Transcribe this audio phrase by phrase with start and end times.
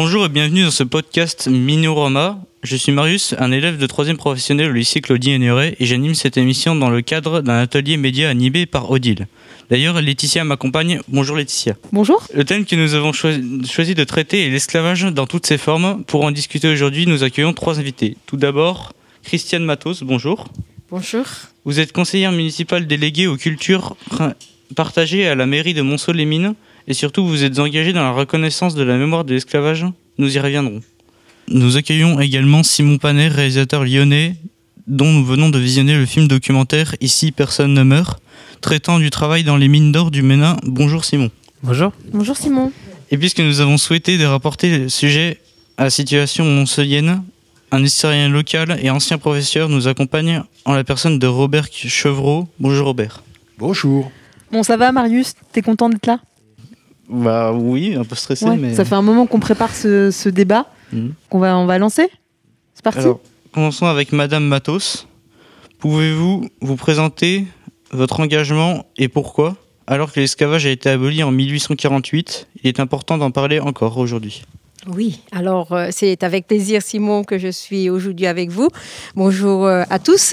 [0.00, 2.38] Bonjour et bienvenue dans ce podcast Minorama.
[2.62, 6.36] Je suis Marius, un élève de 3 professionnel au lycée Claudie Hénéré et j'anime cette
[6.36, 9.26] émission dans le cadre d'un atelier média animé par Odile.
[9.70, 11.00] D'ailleurs, Laetitia m'accompagne.
[11.08, 11.74] Bonjour Laetitia.
[11.90, 12.24] Bonjour.
[12.32, 16.04] Le thème que nous avons choisi de traiter est l'esclavage dans toutes ses formes.
[16.04, 18.16] Pour en discuter aujourd'hui, nous accueillons trois invités.
[18.26, 18.92] Tout d'abord,
[19.24, 20.46] Christiane Matos, bonjour.
[20.92, 21.24] Bonjour.
[21.64, 23.96] Vous êtes conseillère municipale déléguée aux cultures
[24.76, 26.54] partagées à la mairie de Monceau-les-Mines
[26.88, 29.84] et surtout vous êtes engagée dans la reconnaissance de la mémoire de l'esclavage.
[30.16, 30.80] Nous y reviendrons.
[31.48, 34.36] Nous accueillons également Simon Panet, réalisateur lyonnais,
[34.86, 38.20] dont nous venons de visionner le film documentaire Ici personne ne meurt,
[38.62, 40.56] traitant du travail dans les mines d'or du Ménin.
[40.64, 41.30] Bonjour Simon.
[41.62, 41.92] Bonjour.
[42.12, 42.72] Bonjour Simon.
[43.10, 45.38] Et puisque nous avons souhaité de rapporter le sujet
[45.76, 47.22] à la situation montcellienne,
[47.70, 52.48] un historien local et ancien professeur nous accompagne en la personne de Robert Chevreau.
[52.58, 53.22] Bonjour Robert.
[53.58, 54.10] Bonjour.
[54.50, 55.34] Bon, ça va Marius?
[55.52, 56.18] T'es content d'être là?
[57.08, 58.74] Bah oui, un peu stressé, mais...
[58.74, 61.14] Ça fait un moment qu'on prépare ce, débat, mhm.
[61.30, 62.08] qu'on va, on va lancer.
[62.74, 63.20] C'est parti Alors,
[63.52, 65.08] commençons avec Madame Matos.
[65.78, 67.46] Pouvez-vous vous présenter
[67.92, 69.56] votre engagement et pourquoi
[69.86, 74.42] Alors que l'esclavage a été aboli en 1848, il est important d'en parler encore aujourd'hui.
[74.90, 78.68] Oui, alors euh, c'est avec plaisir Simon que je suis aujourd'hui avec vous.
[79.14, 80.32] Bonjour euh, à tous.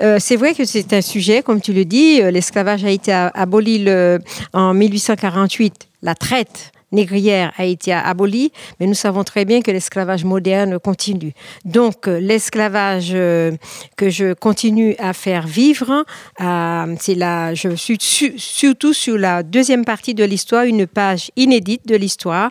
[0.00, 3.86] Euh, c'est vrai que c'est un sujet, comme tu le dis, l'esclavage a été aboli
[4.52, 10.24] en 1848, la traite négrière a été abolie, mais nous savons très bien que l'esclavage
[10.24, 11.32] moderne continue.
[11.64, 16.04] Donc l'esclavage que je continue à faire vivre,
[16.38, 17.98] là, je suis
[18.36, 22.50] surtout sur la deuxième partie de l'histoire, une page inédite de l'histoire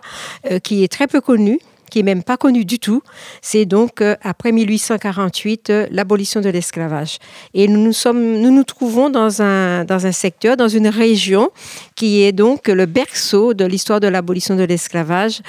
[0.62, 1.58] qui est très peu connue
[2.02, 3.02] même pas connu du tout.
[3.42, 7.18] C'est donc euh, après 1848 euh, l'abolition de l'esclavage.
[7.54, 11.50] Et nous nous sommes, nous nous trouvons dans un dans un secteur, dans une région
[11.94, 15.40] qui est donc le berceau de l'histoire de l'abolition de l'esclavage,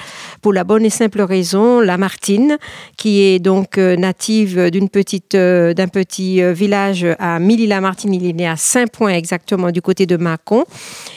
[0.42, 2.58] pour la bonne et simple raison, Lamartine,
[2.96, 8.14] qui est donc euh, native d'une petite d'un petit village à Milly-Lamartine.
[8.14, 10.64] Il est né à Saint-Point exactement du côté de Mâcon.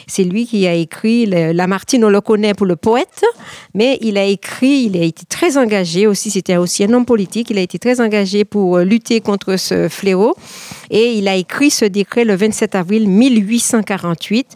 [0.07, 2.05] C'est lui qui a écrit Lamartine.
[2.05, 3.23] On le connaît pour le poète,
[3.73, 7.49] mais il a écrit, il a été très engagé aussi, c'était aussi un homme politique,
[7.49, 10.35] il a été très engagé pour euh, lutter contre ce fléau
[10.89, 14.47] et il a écrit ce décret le 27 avril 1848.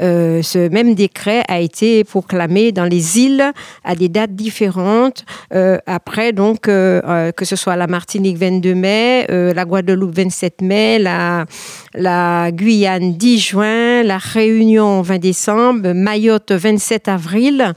[0.00, 3.52] Euh, ce même décret a été proclamé dans les îles
[3.84, 5.24] à des dates différentes.
[5.54, 12.50] Euh, après, donc, que ce soit la Martinique 22 mai, la Guadeloupe 27 mai, la,
[12.52, 17.74] Guyane 10 juin, la Réunion 20 décembre, Mayotte 27 avril.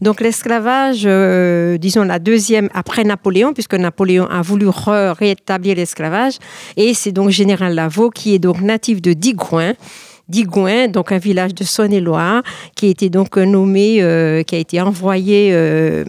[0.00, 6.38] Donc l'esclavage, euh, disons la deuxième après Napoléon, puisque Napoléon a voulu rétablir l'esclavage,
[6.76, 9.74] et c'est donc Général Lavaux qui est donc natif de Digoin
[10.28, 12.42] d'Igouin, donc un village de Saône-et-Loire,
[12.76, 16.04] qui été donc nommé, euh, qui a été envoyé euh,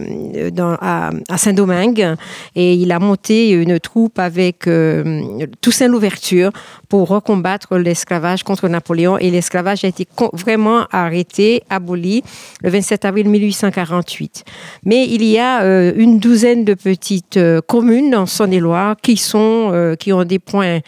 [0.80, 2.16] à, Saint-Domingue.
[2.54, 6.50] Et il a monté une troupe avec euh, Toussaint Louverture
[6.88, 9.16] pour recombattre l'esclavage contre Napoléon.
[9.18, 12.22] Et l'esclavage a été vraiment arrêté, aboli
[12.62, 14.44] le 27 avril 1848.
[14.84, 20.24] Mais il y a une douzaine de petites communes en Saône-et-Loire qui sont, qui ont
[20.24, 20.80] des points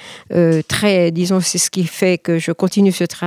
[0.68, 3.21] très, disons, c'est ce qui fait que je continue ce travail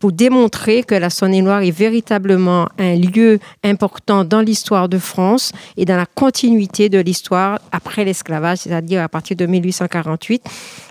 [0.00, 5.84] pour démontrer que la Saône-et-Loire est véritablement un lieu important dans l'histoire de France et
[5.84, 10.42] dans la continuité de l'histoire après l'esclavage, c'est-à-dire à partir de 1848,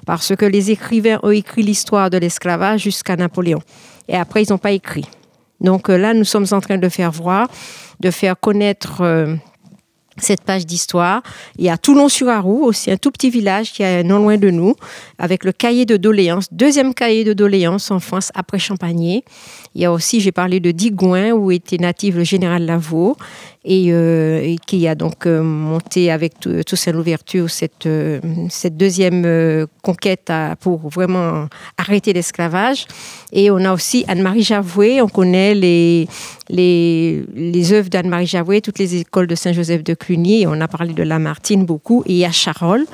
[0.05, 3.61] parce que les écrivains ont écrit l'histoire de l'esclavage jusqu'à Napoléon.
[4.07, 5.05] Et après, ils n'ont pas écrit.
[5.59, 7.47] Donc euh, là, nous sommes en train de faire voir,
[7.99, 9.35] de faire connaître euh,
[10.19, 11.21] cette page d'histoire.
[11.57, 14.75] Il y a Toulon-sur-Arroux, aussi un tout petit village qui est non loin de nous,
[15.17, 19.23] avec le cahier de doléances, deuxième cahier de doléances en France après Champagné.
[19.75, 23.15] Il y a aussi, j'ai parlé de Digoin, où était natif le général Lavaux,
[23.67, 26.35] et, euh, qui a donc euh, monté avec
[26.65, 28.19] Toussaint Louverture cette, euh,
[28.49, 30.31] cette deuxième conquête
[30.61, 31.47] pour vraiment
[31.77, 32.87] arrêter l'esclavage.
[33.33, 36.07] Et on a aussi Anne-Marie Javoué, on connaît les,
[36.49, 40.93] les, œuvres d'Anne-Marie Javoué, toutes les écoles de Saint-Joseph de Cluny, et on a parlé
[40.93, 42.85] de Lamartine beaucoup, et il a Charolles.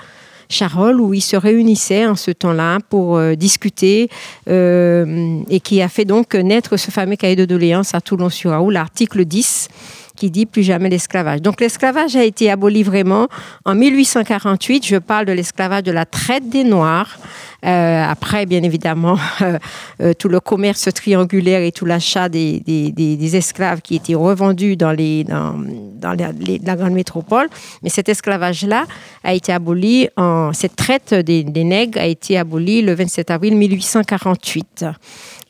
[0.50, 4.10] Charolles, où ils se réunissaient en ce temps-là pour discuter
[4.46, 9.70] et qui a fait donc naître ce fameux cahier de doléances à Toulon-sur-Aou, l'article 10
[10.16, 11.42] qui dit plus jamais l'esclavage.
[11.42, 13.28] Donc l'esclavage a été aboli vraiment
[13.66, 14.86] en 1848.
[14.86, 17.18] Je parle de l'esclavage de la traite des Noirs.
[17.66, 19.58] Euh, après, bien évidemment, euh,
[20.02, 24.92] euh, tout le commerce triangulaire et tout l'achat des, des, esclaves qui étaient revendus dans,
[24.92, 25.56] les, dans,
[25.96, 27.48] dans la grande métropole.
[27.82, 28.86] Mais cet esclavage-là
[29.24, 30.10] a été aboli,
[30.52, 34.86] cette traite des, nègres a été abolie le 27 avril 1848.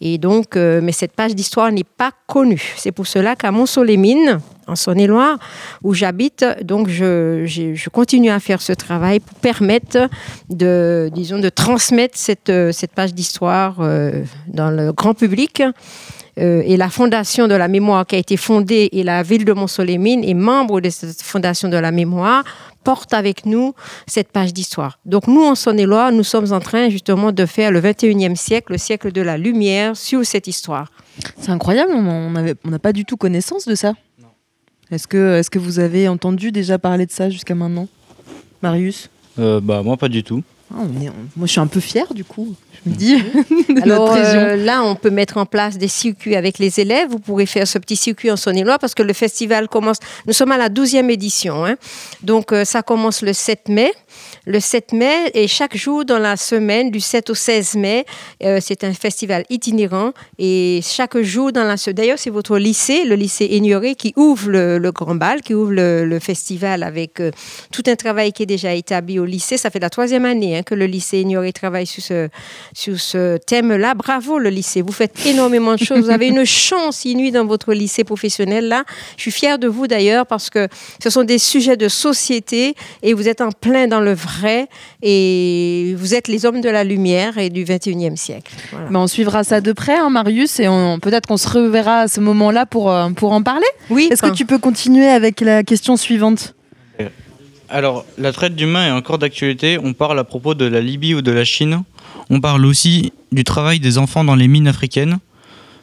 [0.01, 2.74] Et donc, mais cette page d'histoire n'est pas connue.
[2.77, 5.38] C'est pour cela qu'à Montceau-les-Mines, en Saône-et-Loire,
[5.83, 6.45] où j'habite.
[6.62, 10.10] Donc, je, continue à faire ce travail pour permettre
[10.50, 13.77] de, disons, de transmettre cette, cette page d'histoire
[14.48, 15.62] dans le grand public.
[16.38, 20.24] et la Fondation de la mémoire qui a été fondée et la ville de Montsolémine
[20.24, 22.44] est membre de cette Fondation de la mémoire
[22.83, 23.74] porte avec nous
[24.07, 25.00] cette page d'histoire.
[25.06, 28.77] Donc nous, en Saône-et-Loire, nous sommes en train justement de faire le 21e siècle, le
[28.77, 30.92] siècle de la lumière sur cette histoire.
[31.39, 33.94] C'est incroyable, on n'a pas du tout connaissance de ça.
[34.92, 37.88] Est-ce que, est que vous avez entendu déjà parler de ça jusqu'à maintenant
[38.62, 39.10] Marius?
[39.40, 40.44] Euh, bah, Moi, pas du tout.
[40.75, 40.81] Ah,
[41.36, 42.56] moi, je suis un peu fière du coup.
[42.86, 43.16] Je me dis.
[43.84, 47.10] Alors euh, là, on peut mettre en place des circuits avec les élèves.
[47.10, 49.98] Vous pourrez faire ce petit circuit en Saône-et-Loire parce que le festival commence.
[50.25, 51.66] Nous sommes à la 12e édition.
[51.66, 51.75] Hein.
[52.24, 53.92] Donc euh, ça commence le 7 mai
[54.46, 58.06] le 7 mai et chaque jour dans la semaine du 7 au 16 mai,
[58.44, 63.06] euh, c'est un festival itinérant et chaque jour dans la semaine, d'ailleurs c'est votre lycée,
[63.06, 67.22] le lycée Ignoré qui ouvre le, grand bal, qui ouvre le, festival avec
[67.72, 69.58] tout un travail qui est déjà établi au lycée.
[69.58, 72.30] Ça fait la troisième année hein, que le lycée Ignoré travaille sur ce,
[72.74, 73.94] sur ce thème-là.
[73.94, 76.00] Bravo le lycée, vous faites énormément de choses.
[76.00, 78.83] Vous avez une chance inouïe dans votre lycée professionnel là.
[79.18, 80.68] Je suis fière de vous d'ailleurs parce que
[81.01, 84.68] ce sont des sujets de société et vous êtes en plein dans le vrai
[85.01, 88.51] et vous êtes les hommes de la lumière et du 21e siècle.
[88.89, 90.68] Mais on suivra ça de près, hein, Marius, et
[91.01, 93.68] peut-être qu'on se reverra à ce moment-là pour, euh, pour en parler.
[93.89, 94.10] Oui.
[94.12, 96.56] Est-ce que tu peux continuer avec la question suivante?
[97.74, 99.80] Alors, la traite d'humains est encore d'actualité.
[99.84, 101.84] On parle à propos de la Libye ou de la Chine.
[102.30, 105.18] On parle aussi du travail des enfants dans les mines africaines.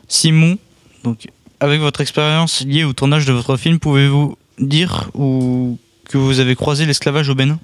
[0.06, 0.56] Simon,
[1.02, 1.26] donc,
[1.58, 5.78] avec votre expérience liée au tournage de votre film, pouvez-vous dire ou
[6.08, 7.58] que vous avez croisé l'esclavage au Bénin?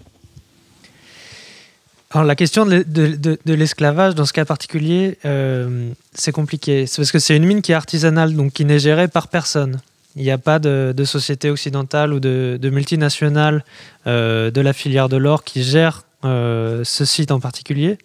[2.11, 6.87] Alors la question de, l'esclavage dans ce cas particulier, euh, c'est compliqué.
[6.87, 9.81] C'est parce que c'est une mine qui est artisanale, donc qui n'est gérée par personne.
[10.17, 13.65] Il n'y a pas de, société occidentale ou de, multinationale
[14.07, 17.99] euh, de la filière de l'or qui gère euh, ce site en particulier.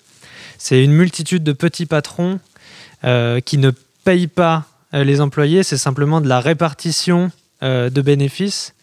[0.58, 2.40] C'est une multitude de petits patrons
[3.46, 3.72] qui ne
[4.04, 7.32] payent pas les employés, c'est simplement de la répartition
[7.64, 8.76] de bénéfices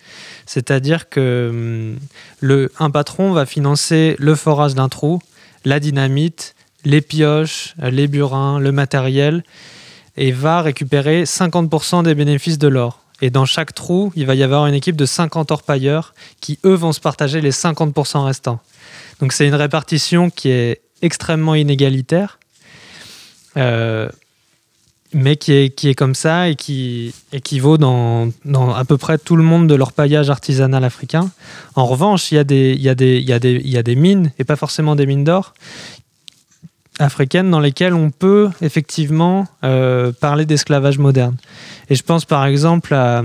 [0.47, 1.97] c'est-à-dire que
[2.43, 5.21] hum, patron va financer le forage d'un trou,
[5.65, 6.55] la dynamite,
[6.85, 9.45] les pioches, les burins, le matériel,
[10.17, 13.05] et va récupérer 50% des bénéfices de l'or.
[13.21, 16.75] Et dans chaque trou, il va y avoir une équipe de 50 orpailleurs qui, eux,
[16.75, 18.61] vont se partager les 50% restants.
[19.21, 22.39] Donc c'est une répartition qui est extrêmement inégalitaire.
[23.57, 24.09] Euh,
[25.15, 29.17] mais qui est, qui est comme ça et qui équivaut dans, dans à peu près
[29.17, 31.31] tout le monde de leur paillage artisanal africain.
[31.75, 34.57] En revanche, il y, a des, y y il y a des mines, et pas
[34.57, 35.55] forcément des mines d'or,
[36.99, 41.37] africaines dans lesquelles on peut effectivement euh, parler d'esclavage moderne.
[41.91, 43.23] Et je pense par exemple à,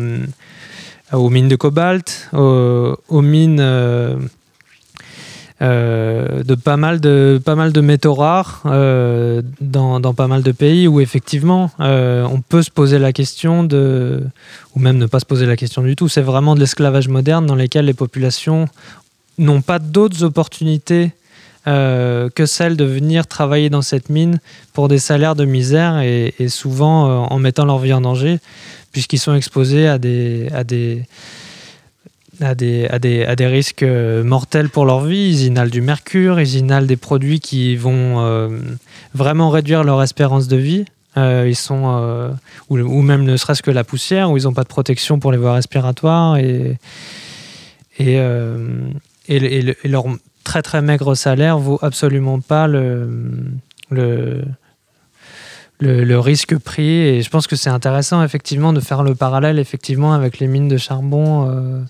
[1.12, 3.60] aux mines de cobalt, aux, mines...
[3.60, 4.18] Euh,
[5.64, 10.44] euh, de pas mal de pas mal de métaux rares euh, dans, dans, pas mal
[10.44, 14.24] de pays où effectivement euh, on peut se poser la question de
[14.75, 17.46] ou même ne pas se poser la question du tout c'est vraiment de l'esclavage moderne
[17.46, 18.68] dans lequel les populations
[19.38, 21.12] n'ont pas d'autres opportunités
[21.65, 24.39] que celle de venir travailler dans cette mine
[24.74, 28.39] pour des salaires de misère et, souvent en mettant leur vie en danger
[28.93, 31.03] puisqu'ils sont exposés à des à des
[32.41, 35.29] à des, à, des, à des, risques euh, mortels pour leur vie.
[35.29, 38.50] Ils inhalent du mercure, ils inhalent des produits qui vont euh,
[39.13, 40.86] vraiment réduire leur espérance de vie.
[41.15, 42.34] Euh, ils sont,
[42.70, 45.32] ou, ou, même ne serait-ce que la poussière, où ils n'ont pas de protection pour
[45.32, 46.79] les voies respiratoires et,
[48.00, 48.15] et,
[49.27, 50.05] et, leur
[50.43, 53.09] très très maigre salaire vaut absolument pas le,
[53.89, 54.43] le,
[55.79, 56.89] le, risque pris.
[56.89, 60.67] Et je pense que c'est intéressant effectivement de faire le parallèle effectivement avec les mines
[60.67, 61.85] de charbon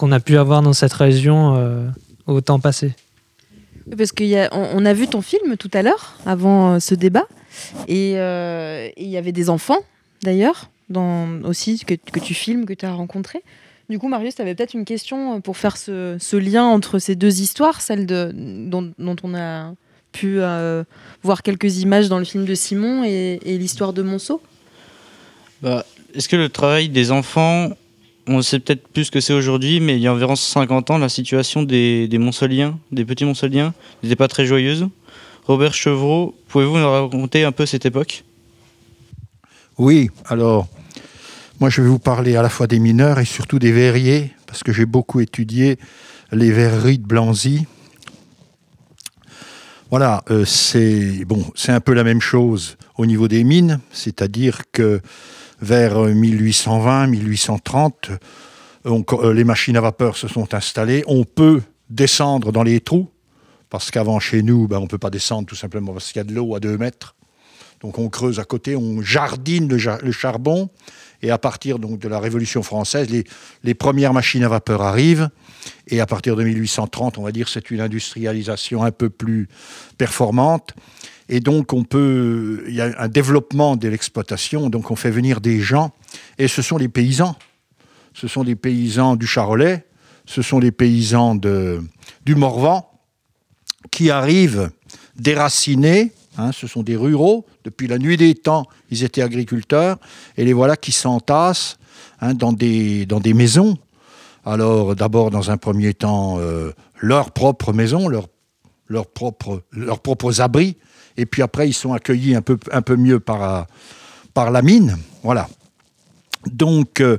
[0.00, 1.86] qu'on a pu avoir dans cette région euh,
[2.26, 2.94] au temps passé.
[3.98, 7.26] Parce qu'on a, on a vu ton film tout à l'heure, avant euh, ce débat,
[7.90, 9.80] euh, et il y avait des enfants,
[10.22, 10.70] d'ailleurs,
[11.44, 13.42] aussi, que, que, tu filmes, que tu as rencontrés.
[13.90, 17.16] Du coup, Marius, tu avais peut-être une question pour faire ce, ce, lien entre ces
[17.16, 19.74] deux histoires, celle de, dont, dont on a
[20.12, 20.38] pu
[21.22, 24.40] voir quelques images dans le film de Simon et, et l'histoire de Monceau?
[25.60, 27.70] Bah, Est-ce que le travail des enfants
[28.26, 30.98] on sait peut-être plus ce que c'est aujourd'hui, mais il y a environ 50 ans,
[30.98, 34.86] la situation des, des Monsoliens, des petits Monsoliens, n'était pas très joyeuse?
[35.46, 38.22] Robert Chevreau, pouvez-vous nous raconter un peu cette époque?
[39.78, 40.68] Oui, alors,
[41.60, 44.62] moi je vais vous parler à la fois des mineurs et surtout des verriers, parce
[44.62, 45.78] que j'ai beaucoup étudié
[46.32, 47.66] les verreries de Blanzy.
[49.90, 54.62] Voilà, euh, c'est bon, c'est un peu la même chose au niveau des mines, c'est-à-dire
[54.72, 55.02] que
[55.60, 58.10] vers 1820, 1830,
[59.34, 61.04] les machines à vapeur se sont installées.
[61.06, 63.10] On peut descendre dans les trous,
[63.68, 66.20] parce qu'avant chez nous, ben, on ne peut pas descendre tout simplement parce qu'il y
[66.20, 67.14] a de l'eau à 2 mètres.
[67.80, 70.68] Donc on creuse à côté, on jardine le, charbon.
[71.22, 73.08] Et à partir donc, de la Révolution française,
[73.62, 75.30] les, premières machines à vapeur arrivent.
[75.88, 79.48] Et à partir de 1830, on va dire, c'est une industrialisation un peu plus
[79.98, 80.74] performante.
[81.28, 84.70] Et donc, on peut, il y a un développement de l'exploitation.
[84.70, 85.92] Donc, on fait venir des gens.
[86.38, 87.36] Et ce sont les paysans.
[88.14, 89.86] Ce sont des paysans du Charolais.
[90.26, 92.90] Ce sont des paysans du Morvan
[93.90, 94.70] qui arrivent
[95.16, 97.46] déracinés Hein, ce sont des ruraux.
[97.64, 99.98] Depuis la nuit des temps, ils étaient agriculteurs.
[100.36, 101.78] Et les voilà qui s'entassent
[102.20, 103.76] hein, dans, des, dans des maisons.
[104.44, 108.28] Alors, d'abord, dans un premier temps, euh, leur propre maison, leur,
[108.88, 109.06] leur
[109.72, 110.76] leurs propres abris.
[111.16, 113.66] Et puis après, ils sont accueillis un peu, un peu mieux par,
[114.32, 114.96] par la mine.
[115.22, 115.48] Voilà.
[116.46, 117.18] Donc, euh,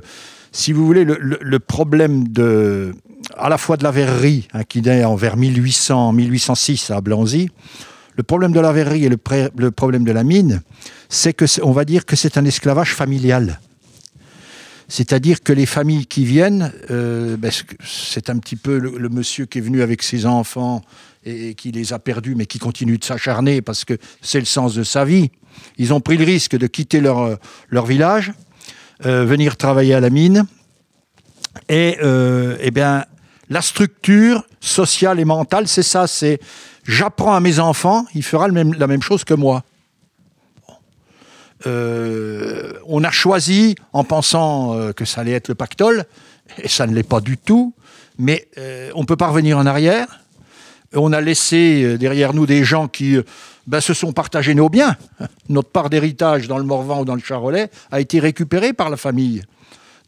[0.50, 2.94] si vous voulez, le, problème de,
[3.36, 7.48] à la fois de la verrerie, hein, qui naît en vers 1800, 1806 à Blanzy,
[8.14, 10.62] le problème de la verrerie et le, problème de la mine,
[11.08, 13.60] c'est que on va dire que c'est un esclavage familial.
[14.88, 17.50] C'est-à-dire que les familles qui viennent, euh, ben,
[17.82, 20.82] c'est un petit peu le, monsieur qui est venu avec ses enfants
[21.24, 24.74] et, qui les a perdus, mais qui continue de s'acharner parce que c'est le sens
[24.74, 25.30] de sa vie.
[25.78, 27.38] Ils ont pris le risque de quitter leur,
[27.70, 28.32] leur village,
[29.06, 30.44] euh, venir travailler à la mine.
[31.68, 33.04] Et, euh, eh bien,
[33.48, 36.38] la structure sociale et mentale, c'est ça, c'est
[36.84, 39.62] J'apprends à mes enfants, il fera la même chose que moi.
[41.66, 46.04] Euh, on a choisi en pensant euh, que ça allait être le pactole,
[46.58, 47.74] et ça ne l'est pas du tout,
[48.18, 50.20] mais euh, on ne peut pas revenir en arrière.
[50.94, 53.16] On a laissé derrière nous des gens qui
[53.66, 54.96] ben, se sont partagés nos biens.
[55.48, 58.98] Notre part d'héritage dans le Morvan ou dans le Charolais a été récupérée par la
[58.98, 59.42] famille.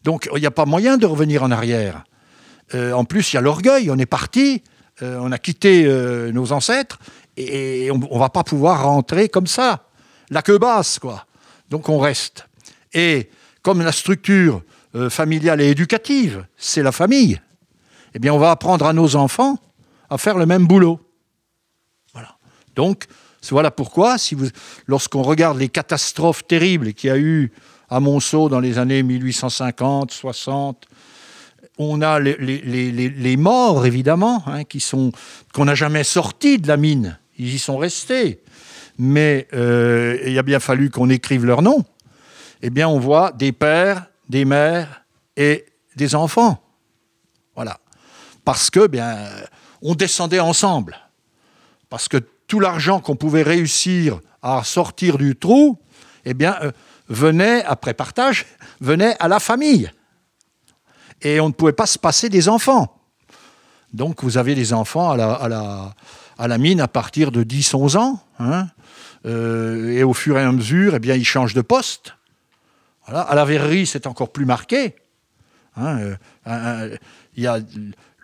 [0.03, 2.03] Donc il n'y a pas moyen de revenir en arrière.
[2.75, 4.61] en plus, il y a l'orgueil, on est parti,
[5.01, 6.99] euh, on a quitté euh, nos ancêtres
[7.35, 9.89] et, on ne va pas pouvoir rentrer comme ça,
[10.29, 11.25] la queue basse, quoi.
[11.69, 12.47] Donc on reste.
[12.93, 13.29] Et
[13.61, 14.61] comme la structure
[14.95, 17.41] euh, familiale et éducative, c'est la famille,
[18.13, 19.57] eh bien on va apprendre à nos enfants
[20.09, 20.99] à faire le même boulot.
[22.13, 22.37] Voilà.
[22.75, 23.05] Donc,
[23.51, 24.35] voilà pourquoi, si
[24.87, 27.51] lorsqu'on regarde les catastrophes terribles qu'il y a eu
[27.89, 30.87] à Monceau dans les années 1850, 60,
[31.77, 35.11] on a les, morts, évidemment, hein, qui sont
[35.53, 37.17] qu'on n'a jamais sortis de la mine.
[37.37, 38.41] Ils y sont restés.
[38.97, 41.83] Mais euh, il a bien fallu qu'on écrive leur nom.
[42.61, 45.03] Eh bien, on voit des pères, des mères
[45.35, 45.65] et
[45.97, 46.63] des enfants.
[47.55, 47.79] Voilà.
[48.45, 49.17] Parce que, bien,
[49.81, 50.97] on descendait ensemble.
[51.89, 52.17] Parce que
[52.47, 55.77] tout l'argent qu'on pouvait réussir à sortir du trou,
[56.23, 56.71] eh bien, euh,
[57.09, 58.45] venait, après partage,
[58.79, 59.91] venait à la famille
[61.21, 62.99] et on ne pouvait pas se passer des enfants.
[63.93, 65.17] Donc vous avez des enfants à
[66.47, 68.67] la, mine à partir de 10-11 ans, hein.
[69.25, 72.15] euh, et au fur et à mesure, eh bien, ils changent de poste.
[73.05, 73.21] Voilà.
[73.21, 74.95] À la verrerie, c'est encore plus marqué.
[75.77, 76.15] Hein.
[76.47, 76.97] Euh,
[77.35, 77.59] il y a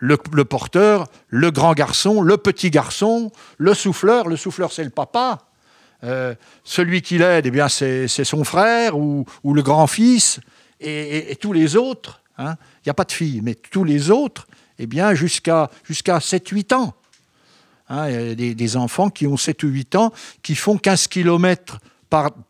[0.02, 4.28] le, porteur, le grand garçon, le petit garçon, le souffleur.
[4.28, 5.38] Le souffleur, c'est le papa.
[6.04, 6.34] Euh,
[6.64, 10.40] celui qui l'aide, eh c'est, son frère ou, le grand-fils,
[10.80, 12.21] et, tous les autres.
[12.42, 12.56] Hein.
[12.78, 14.46] Il n'y a pas de filles, mais tous les autres,
[14.78, 16.94] eh bien, jusqu'à jusqu'à 7-8 ans.
[17.88, 21.08] Hein, il y a des, enfants qui ont 7 ou 8 ans, qui font 15
[21.08, 21.78] km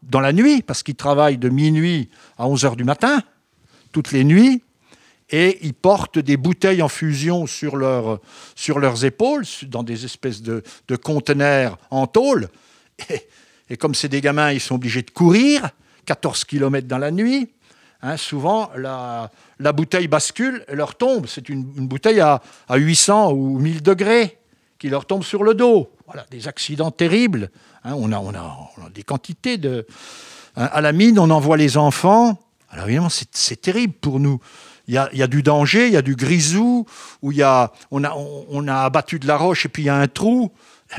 [0.03, 3.23] dans la nuit, parce qu'ils travaillent de minuit à 11 heures du matin,
[3.93, 4.63] toutes les nuits,
[5.31, 8.21] et ils portent des bouteilles en fusion sur, leur,
[8.55, 12.49] sur leurs épaules, dans des espèces de, de conteneurs en tôle.
[13.11, 13.23] Et,
[13.71, 15.71] et comme c'est des gamins, ils sont obligés de courir
[16.05, 17.51] 14 km dans la nuit.
[18.05, 19.31] Hein, souvent, la,
[19.73, 21.27] bouteille bascule et leur tombe.
[21.29, 22.41] C'est une, bouteille à,
[22.71, 24.39] 800 ou 1000 degrés
[24.79, 25.93] qui leur tombe sur le dos.
[26.07, 27.51] Voilà, des accidents terribles.
[27.85, 29.87] Hein, on, a, des quantités de.
[30.57, 32.41] Hein, à la mine, on envoie les enfants.
[32.71, 34.41] Alors évidemment, c'est terrible pour nous.
[34.89, 36.87] Il y, a, du danger, il y a du grisou,
[37.23, 39.97] où il y a, on, a, abattu de la roche et puis il y a
[39.97, 40.51] un trou.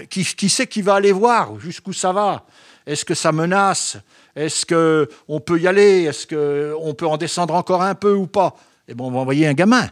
[0.10, 1.60] Qui sait qui va aller voir?
[1.60, 2.46] Jusqu'où ça va?
[2.88, 3.98] Est-ce que ça menace?
[4.36, 6.04] Est-ce qu'on peut y aller?
[6.04, 8.56] Est-ce qu'on peut en descendre encore un peu ou pas?
[8.88, 9.90] Eh bien, on va envoyer un gamin.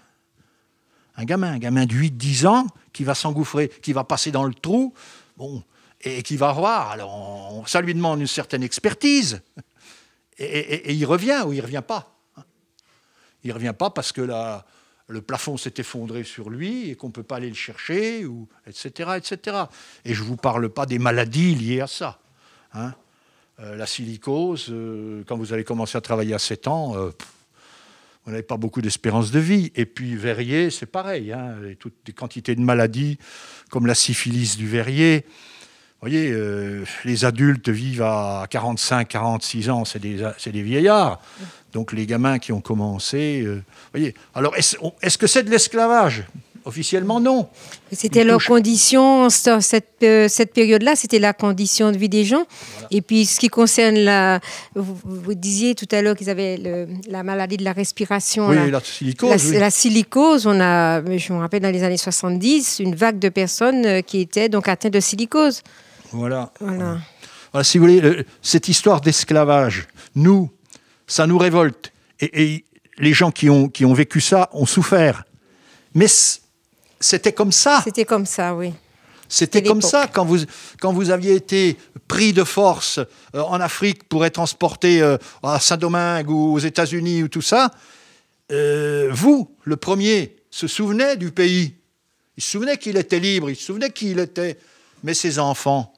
[1.16, 4.54] Un gamin, un gamin de 8-10 ans qui va s'engouffrer, qui va passer dans le
[4.54, 4.94] trou,
[5.38, 5.64] bon,
[6.02, 6.92] et qui va voir.
[6.92, 9.42] Alors, ça lui demande une certaine expertise.
[10.38, 12.18] Et, il revient ou il ne revient pas?
[13.44, 14.22] Il ne revient pas parce que
[15.08, 18.48] le plafond s'est effondré sur lui et qu'on ne peut pas aller le chercher, ou,
[18.66, 19.66] etc., etc.
[20.06, 22.20] Et je ne vous parle pas des maladies liées à ça.
[22.74, 22.94] Hein.
[23.63, 27.12] Euh, la silicose, euh, quand vous avez commencé à travailler à 7 ans, euh,
[28.25, 29.72] vous n'avez pas beaucoup d'espérance de vie.
[29.75, 31.32] Et puis verrier, c'est pareil.
[31.32, 33.20] Hein, toutes les quantités de maladies
[33.70, 35.25] comme la syphilis du verrier.
[36.01, 36.36] Vous voyez,
[37.06, 41.22] les adultes vivent à 45, 46 ans, c'est des, vieillards.
[41.74, 43.46] Donc les gamins qui ont commencé,
[43.91, 44.15] voyez.
[44.34, 46.24] Alors est-ce est-ce que c'est de l'esclavage?
[46.65, 47.50] Officiellement, non.
[47.91, 52.24] C'était leur touche- condition, cette, cette, euh, cette période-là, c'était la condition de vie des
[52.24, 52.46] gens.
[52.91, 54.39] Et puis, ce qui concerne la.
[54.75, 58.48] Vous, vous disiez tout à l'heure qu'ils avaient le- la maladie de la respiration.
[58.50, 59.30] Oui, la silicose.
[59.30, 59.58] La, oui.
[59.60, 63.86] la silicose, on a, je me rappelle dans les années 70, une vague de personnes
[63.86, 65.62] euh, qui étaient donc atteintes de silicose.
[66.12, 66.51] Voilà.
[66.60, 67.00] Voilà.
[67.51, 70.50] Voilà, si vous voulez, le- cette histoire d'esclavage, nous,
[71.08, 71.91] ça nous révolte.
[72.20, 72.65] Et, et
[72.98, 75.24] les gens qui ont, qui ont vécu ça ont souffert.
[75.96, 76.08] Mais
[77.01, 77.81] c'était comme ça.
[77.84, 78.74] C'était comme ça, oui.
[79.27, 80.39] C'était comme ça quand vous,
[80.81, 81.77] quand vous aviez été
[82.10, 83.00] pris de force
[83.34, 87.72] euh, en Afrique pour être transporté euh, à Saint-Domingue ou aux États-Unis ou tout ça.
[88.51, 91.75] euh, vous, le premier, se souvenait du pays.
[92.36, 94.58] Il se souvenait qu'il était libre, il se souvenait qui il était.
[95.03, 95.93] Mais ses enfants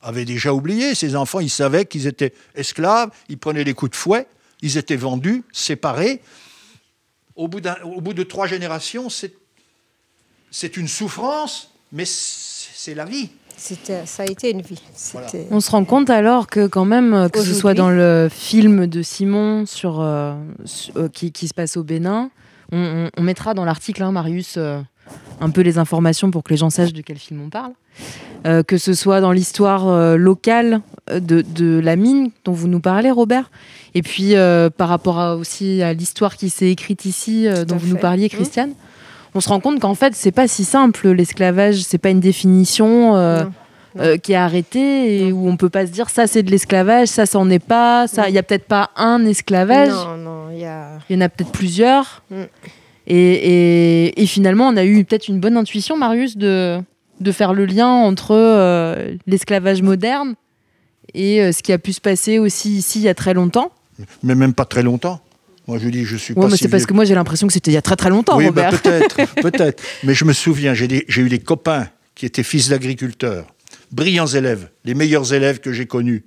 [0.00, 0.94] avaient déjà oublié.
[0.94, 4.26] Ses enfants, ils savaient qu'ils étaient esclaves, ils prenaient les coups de fouet,
[4.62, 6.22] ils étaient vendus, séparés.
[7.34, 9.34] Au bout, au bout de trois générations, c'est
[10.50, 13.30] c'est une souffrance, mais c'est la vie.
[13.58, 14.80] C'était, ça a été une vie.
[15.50, 19.00] On se rend compte alors que quand même, que ce soit dans le film de
[19.00, 20.34] Simon sur, euh,
[20.96, 22.30] euh, qui, qui se passe au Bénin,
[22.72, 24.80] on, on- on mettra dans l'article, hein, Marius, euh,
[25.40, 27.72] un peu les informations pour que les gens sachent de quel film on parle.
[28.46, 32.80] Euh, que ce soit dans l'histoire euh, locale de, de la mine dont vous nous
[32.80, 33.50] parlez, Robert,
[33.94, 37.76] et puis euh, par rapport à, aussi à l'histoire qui s'est écrite ici, euh, dont
[37.76, 38.74] vous nous parliez, Mmh.
[39.36, 43.16] On se rend compte qu'en fait, c'est pas si simple l'esclavage, c'est pas une définition.
[43.16, 43.52] euh, Non.
[43.94, 44.02] Non.
[44.02, 47.08] euh, qui est arrêté et où on peut pas se dire ça c'est de l'esclavage,
[47.08, 50.58] ça c'en est pas, ça il y a peut-être pas un esclavage, Non, non, il
[50.58, 50.98] y a.
[51.08, 52.22] il y en a peut-être plusieurs.
[52.30, 52.42] Mm.
[53.06, 53.16] Et,
[54.08, 56.78] et- et finalement on a eu peut-être une bonne intuition Marius de
[57.20, 60.34] de faire le lien entre euh, l'esclavage moderne
[61.14, 63.70] et euh, ce qui a pu se passer aussi ici il y a très longtemps.
[64.22, 65.20] Mais même pas très longtemps.
[65.66, 67.46] Moi, je dis, je suis Ouais, pas mais si c'est parce que moi j'ai l'impression
[67.48, 68.82] que c'était il y a très très longtemps Oui, bah, Robert.
[68.82, 69.82] peut-être, peut-être.
[70.04, 73.46] Mais je me souviens, j'ai eu des copains qui étaient fils d'agriculteurs,
[73.90, 76.24] brillants élèves, les meilleurs élèves que j'ai connus.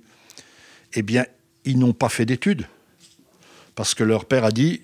[0.94, 1.24] Eh bien,
[1.64, 2.66] ils n'ont pas fait d'études.
[3.74, 4.82] Parce que leur père a dit,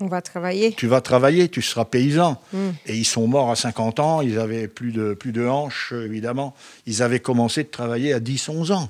[0.00, 0.72] On va travailler.
[0.72, 2.40] tu vas travailler, tu seras paysan.
[2.52, 2.58] Mm.
[2.86, 6.54] Et ils sont morts à 50 ans, ils avaient plus de, plus de hanches, évidemment.
[6.86, 8.88] Ils avaient commencé de travailler à 10-11 ans.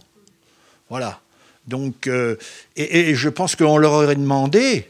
[0.89, 1.21] Voilà.
[1.67, 2.37] Donc, euh,
[2.77, 4.89] et, et je pense qu'on leur aurait demandé,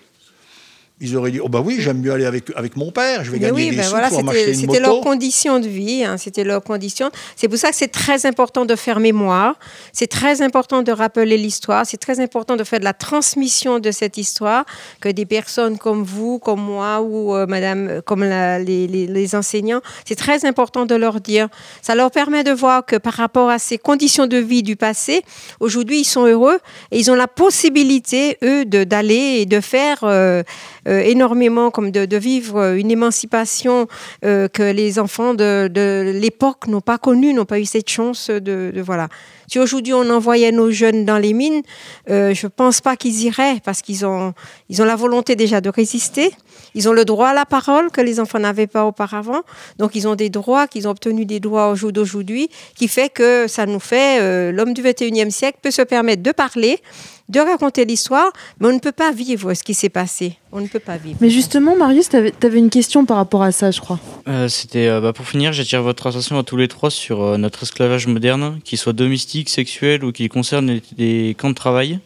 [1.02, 3.38] ils auraient dit, oh bah oui, j'aime mieux aller avec, avec mon père, je vais
[3.38, 5.66] Mais gagner oui, des ben sous voilà, pour c'était m'acheter une c'était leur condition de
[5.68, 7.10] vie, hein, c'était leur condition.
[7.36, 9.58] C'est pour ça que c'est très important de faire mémoire,
[9.92, 13.90] c'est très important de rappeler l'histoire, c'est très important de faire de la transmission de
[13.90, 14.64] cette histoire,
[15.00, 19.06] que des personnes comme vous, comme moi ou euh, Madame, euh, comme la- les, les-
[19.08, 21.48] les enseignants, c'est très important de leur dire.
[21.82, 25.22] Ça leur permet de voir que par rapport à ces conditions de vie du passé,
[25.58, 26.58] aujourd'hui ils sont heureux
[26.92, 30.42] et ils ont la possibilité eux d'aller et de faire euh,
[30.88, 33.86] euh, énormément, comme de, vivre euh, une émancipation
[34.24, 38.30] euh, que les enfants de, de l'époque n'ont pas connue, n'ont pas eu cette chance
[38.30, 39.08] de, de- voilà.
[39.52, 41.60] Si aujourd'hui on envoyait nos jeunes dans les mines,
[42.08, 44.32] euh, je pense pas qu'ils iraient parce qu'ils ont
[44.70, 46.30] ils ont la volonté déjà de résister.
[46.74, 49.42] Ils ont le droit à la parole que les enfants n'avaient pas auparavant.
[49.76, 53.10] Donc ils ont des droits, qu'ils ont obtenu des droits au jour d'aujourd'hui, qui fait
[53.10, 56.80] que ça nous fait euh, l'homme du 21e siècle peut se permettre de parler,
[57.28, 60.38] de raconter l'histoire, mais on ne peut pas vivre ce qui s'est passé.
[60.52, 61.16] On ne peut pas vivre.
[61.20, 63.98] Mais justement Marius, tu avais, une question par rapport à ça je crois.
[64.28, 67.36] Euh, C'était euh, bah, pour finir, j'attire votre attention à tous les trois sur euh,
[67.38, 71.98] notre esclavage moderne, qu'il soit domestique, sexuel ou qui concerne les, les camps de travail.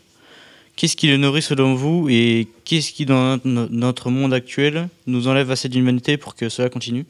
[0.76, 5.50] Qu'est-ce qui le nourrit selon vous et qu'est-ce qui dans notre, monde actuel nous enlève
[5.50, 7.06] assez d'humanité pour que cela continue?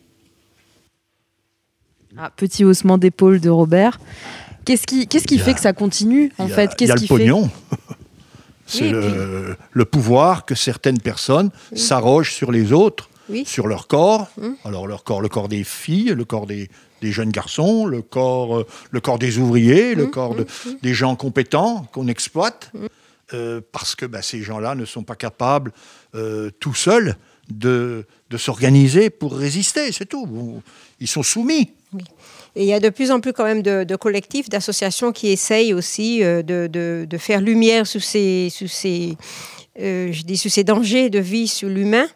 [2.17, 3.99] Ah, petit haussement d'épaule de Robert.
[4.65, 6.65] Qu'est-ce qui, qu'est-ce qui a- fait que ça continue en Il y a- fait?
[6.65, 7.51] Il y Qu'est-ce a qui le fait pognon.
[8.69, 11.79] C'est Oui, le, le pouvoir que certaines personnes Oui.
[11.79, 13.45] s'arrogent sur les autres, Oui.
[13.47, 14.29] sur leur corps.
[14.41, 14.49] Mm.
[14.65, 16.69] Alors leur corps, le corps des filles, le corps des,
[17.03, 20.69] des jeunes garçons, le corps, euh, le corps des ouvriers, le Mm, corps de- mm,
[20.71, 20.77] mm.
[20.83, 22.71] des gens compétents qu'on exploite,
[23.35, 25.73] euh, parce que bah, ces gens-là ne sont pas capables
[26.15, 27.17] euh, tout seuls
[27.51, 30.61] de, de s'organiser pour résister, c'est tout.
[31.01, 31.71] Ils sont soumis.
[32.57, 35.29] Et il y a de plus en plus quand même de, de collectifs, d'associations qui
[35.29, 39.17] essayent aussi de, de- de faire lumière sur ces, sur ces,
[39.79, 42.07] euh, je dis sur ces dangers de vie sur l'humain.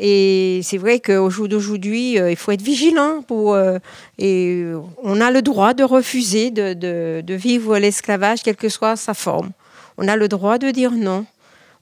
[0.00, 3.24] Et c'est vrai qu'au jour d'aujourd'hui, euh, il faut être vigilant.
[3.32, 3.80] Euh,
[4.18, 4.64] et
[5.02, 6.72] on a le droit de refuser de,
[7.20, 9.50] de, vivre l'esclavage, quelle que soit sa forme.
[9.96, 11.26] On a le droit de dire non.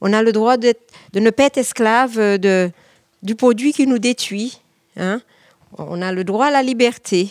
[0.00, 0.74] On a le droit de
[1.14, 2.70] ne pas être esclave de,
[3.22, 4.60] du produit qui nous détruit.
[4.96, 5.20] Hein.
[5.76, 7.28] On a le droit à la liberté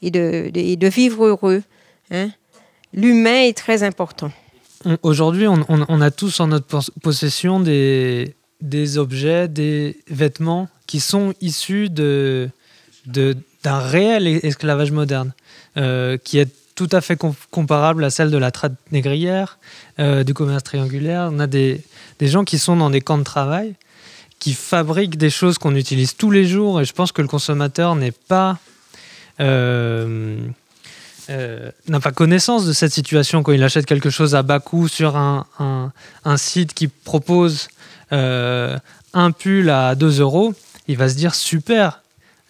[0.00, 1.62] et de, de, vivre heureux.
[2.10, 2.30] Hein.
[2.94, 4.32] L'humain est très important.
[5.02, 11.90] Aujourd'hui, on, a tous en notre possession des, des objets, des vêtements qui sont issus
[11.90, 12.50] de,
[13.06, 15.32] d'un réel esclavage moderne,
[15.76, 19.58] euh, qui est tout à fait com comparable à celle de la traite négrière,
[19.98, 21.28] euh, du commerce triangulaire.
[21.32, 21.82] On a des,
[22.18, 23.74] des gens qui sont dans des camps de travail,
[24.38, 27.94] qui fabriquent des choses qu'on utilise tous les jours, et je pense que le consommateur
[27.94, 28.58] n'est pas...
[29.40, 30.38] Euh,
[31.88, 35.14] n'a pas connaissance de cette situation quand il achète quelque chose à bas coût sur
[35.14, 35.44] un,
[36.24, 37.68] un site qui propose
[38.12, 38.78] euh,
[39.12, 40.54] un pull à 2 euros,
[40.86, 42.02] il va se dire super,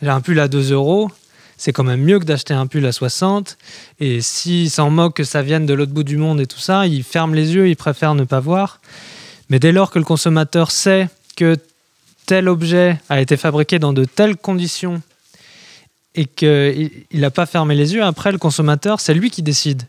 [0.02, 1.10] j'ai un pull à 2 euros,
[1.58, 3.58] c'est quand même mieux que d'acheter un pull à 60.
[3.98, 6.86] Et s'il s'en moque que ça vienne de l'autre bout du monde et tout ça,
[6.86, 8.80] il ferme les yeux, il préfère ne pas voir.
[9.50, 11.56] Mais dès lors que le consommateur sait que
[12.26, 15.02] tel objet a été fabriqué dans de telles conditions
[16.14, 19.82] et qu'il n'a pas fermé les yeux, après le consommateur, c'est lui qui décide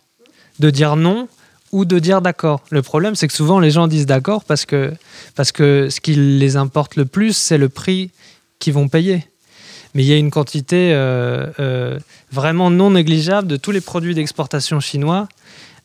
[0.59, 1.27] de dire non
[1.71, 2.61] ou de dire d'accord.
[2.69, 4.93] Le problème, c'est que souvent les gens disent d'accord parce que,
[5.35, 8.11] parce que ce qui les importe le plus, c'est le prix
[8.59, 9.25] qu'ils vont payer.
[9.95, 11.99] Mais il y a une quantité euh, euh,
[12.31, 15.27] vraiment non négligeable de tous les produits d'exportation chinois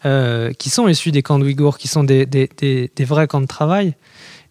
[0.04, 3.46] euh, qui sont issus des camps de Ouïghours, qui sont des, des, vrais camps de
[3.46, 3.94] travail.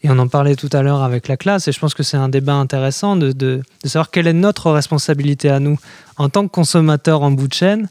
[0.02, 2.18] Et on en parlait tout à l'heure avec la classe, et je pense que c'est
[2.18, 5.80] un débat intéressant de, de, de, savoir quelle est notre responsabilité à nous
[6.18, 7.88] en tant que consommateurs en bout de chaîne.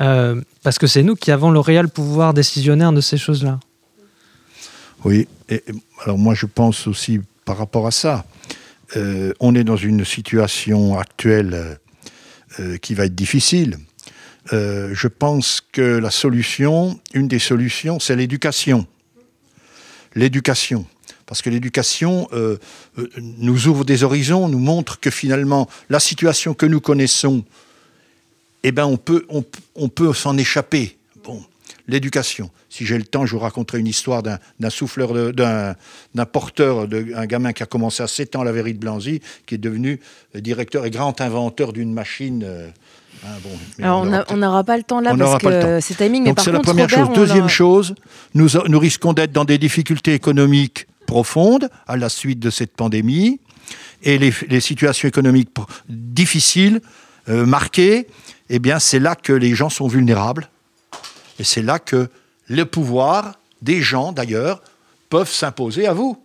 [0.00, 3.58] Euh, parce que c'est nous qui avons le réel pouvoir décisionnaire de ces choses-là.
[5.04, 5.28] Oui,
[6.04, 8.24] alors moi je pense aussi par rapport à ça,
[8.96, 11.78] euh, on est dans une situation actuelle
[12.58, 13.78] euh, qui va être difficile.
[14.50, 18.86] Je pense que la solution, une des solutions, c'est l'éducation.
[20.14, 20.86] L'éducation.
[21.26, 22.28] Parce que l'éducation
[23.18, 27.44] nous ouvre des horizons, nous montre que finalement, la situation que nous connaissons,
[28.62, 29.44] eh ben on peut, on,
[29.74, 30.96] on peut s'en échapper.
[31.24, 31.42] Bon,
[31.88, 32.50] l'éducation.
[32.68, 37.52] Si j'ai le temps, je vous raconterai une histoire d'un souffleur, d'un porteur, un gamin
[37.52, 39.98] qui a commencé à 7 ans à la verrie de Blanzy, qui est devenu
[40.34, 42.44] directeur et grand inventeur d'une machine.
[42.44, 42.68] Euh,
[43.24, 43.50] hein, bon,
[43.82, 46.26] Alors on n'aura pas le temps là parce que c'est timing.
[46.26, 47.16] Donc c'est la première Robert, chose.
[47.16, 47.94] Deuxième chose,
[48.34, 53.40] nous, nous risquons d'être dans des difficultés économiques profondes à la suite de cette pandémie
[54.02, 55.48] et les, les situations économiques
[55.88, 56.80] difficiles,
[57.28, 58.06] euh, marquées.
[58.50, 60.48] Eh bien, c'est là que les gens sont vulnérables
[61.38, 62.08] et c'est là que
[62.46, 64.62] le pouvoir des gens, d'ailleurs,
[65.10, 66.22] peuvent s'imposer à vous.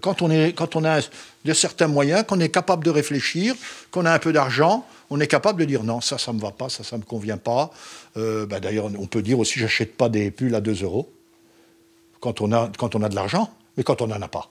[0.00, 1.00] Quand on, est, quand on a
[1.44, 3.54] de certains moyens, qu'on est capable de réfléchir,
[3.90, 6.42] qu'on a un peu d'argent, on est capable de dire non, ça, ça ne me
[6.42, 7.72] va pas, ça, ça ne me convient pas.
[8.16, 11.12] Euh, bah, D'ailleurs, on peut dire aussi, j'achète pas des pulls à 2 euros
[12.20, 14.50] quand on a, quand on a de l'argent, mais quand on n'en a pas.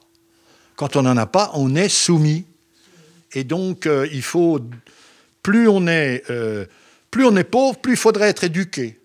[0.76, 2.46] Quand on n'en a pas, on est soumis.
[3.34, 4.60] Et donc, euh, il faut,
[5.44, 6.66] plus on est, euh,
[7.12, 9.00] plus on est pauvre, plus il faudrait être éduqué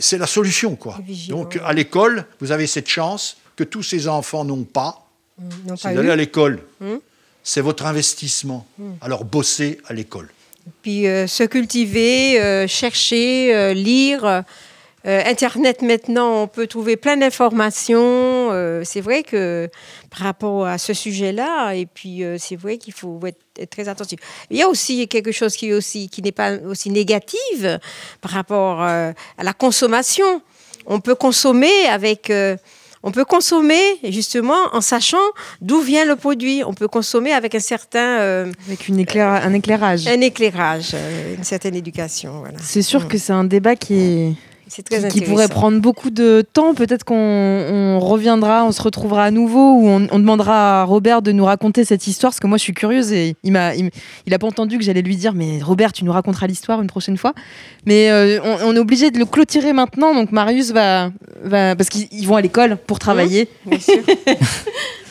[0.00, 0.98] c'est la solution, quoi.
[1.28, 5.06] Donc, à l'école, vous avez cette chance que tous ces enfants n'ont pas.
[5.38, 6.60] Mmh, c'est d'aller à l'école.
[6.80, 6.96] Mmh.
[7.42, 8.66] C'est votre investissement.
[8.78, 8.90] Mmh.
[9.00, 10.28] Alors, bossez à l'école.
[10.82, 14.44] Puis, euh, se cultiver, euh, chercher, lire.
[15.08, 17.98] Euh, Internet, maintenant, on peut trouver plein d'informations.
[18.52, 19.70] Euh, c'est vrai que
[20.10, 23.88] par rapport à ce sujet-là, et puis euh, c'est vrai qu'il faut être, être, très
[23.88, 24.18] attentif.
[24.50, 27.78] Il y a aussi quelque chose qui, aussi, qui n'est pas aussi négative
[28.20, 30.42] par rapport à la consommation.
[30.86, 32.32] On peut consommer avec...
[33.02, 35.16] on peut consommer justement en sachant
[35.60, 36.62] d'où vient le produit.
[36.64, 38.20] On peut consommer avec un certain...
[38.20, 40.06] Euh, avec une éclair un éclairage.
[40.06, 42.40] Un éclairage, euh, une certaine éducation.
[42.40, 42.58] Voilà.
[42.62, 43.08] C'est sûr mmh.
[43.08, 44.34] que c'est un débat qui est
[44.68, 46.74] c'est très qui, qui pourrait prendre beaucoup de temps.
[46.74, 51.22] Peut-être qu'on on reviendra, on se retrouvera à nouveau, ou on, on, demandera à Robert
[51.22, 53.90] de nous raconter cette histoire, parce que moi je suis curieuse et il m'a, il,
[54.26, 56.88] il a pas entendu que j'allais lui dire, mais Robert, tu nous raconteras l'histoire une
[56.88, 57.34] prochaine fois.
[57.86, 61.10] Mais euh, on, on, est obligé de le clôturer maintenant, donc Marius va,
[61.42, 63.48] va parce qu'ils vont à l'école pour travailler.
[63.66, 64.02] Mmh, bien sûr.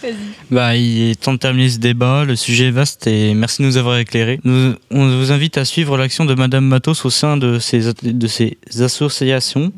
[0.52, 2.26] bah, il est temps de terminer ce débat.
[2.26, 4.40] Le sujet est vaste et merci de nous avoir éclairé.
[4.44, 8.28] Nous, on vous invite à suivre l'action de Madame Matos au sein de ces, de
[8.28, 9.72] ces associations.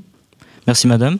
[0.68, 1.18] Merci Madame.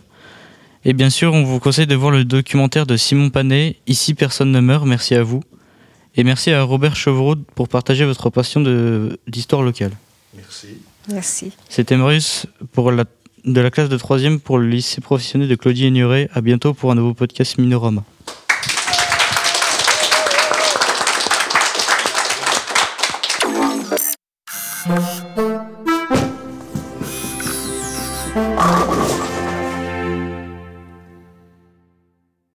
[0.86, 4.52] Et bien sûr, on vous conseille de voir le documentaire de Simon Panet, Ici personne
[4.52, 4.86] ne meurt.
[4.86, 5.42] Merci à vous.
[6.16, 8.64] Et merci à Robert Chevreau pour partager votre passion
[9.28, 9.92] d'histoire locale.
[10.36, 10.68] Merci.
[11.12, 11.52] Merci.
[11.70, 13.06] C'était Maurice pour la,
[13.46, 16.30] de la classe de 3 pour le lycée professionnel de Claudie Ignoret.
[16.34, 18.04] À bientôt pour un nouveau podcast Minorama.
[24.88, 25.29] 啊。